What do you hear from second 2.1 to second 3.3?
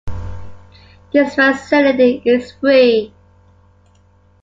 is free.